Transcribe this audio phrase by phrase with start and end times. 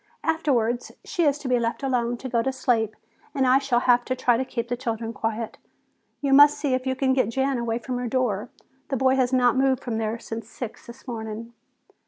[0.23, 2.95] Afterwards she is to be left alone to go to sleep
[3.35, 5.59] and I shall have to try to keep the children quiet.
[6.21, 8.49] You must see if you can get Jan away from her door.
[8.89, 11.53] The boy has not moved from there since six o'clock this morning."